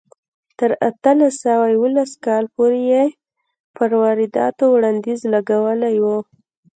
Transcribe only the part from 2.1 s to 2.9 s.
کاله پورې